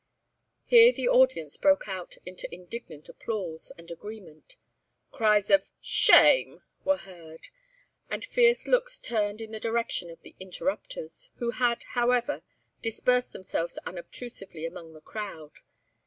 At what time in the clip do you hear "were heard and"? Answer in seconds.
6.83-8.25